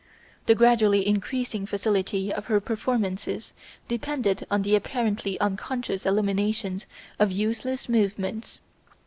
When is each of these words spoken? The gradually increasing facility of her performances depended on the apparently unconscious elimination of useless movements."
The 0.47 0.55
gradually 0.55 1.05
increasing 1.05 1.67
facility 1.67 2.33
of 2.33 2.47
her 2.47 2.59
performances 2.59 3.53
depended 3.87 4.47
on 4.49 4.63
the 4.63 4.75
apparently 4.75 5.39
unconscious 5.39 6.07
elimination 6.07 6.81
of 7.19 7.31
useless 7.31 7.87
movements." 7.87 8.57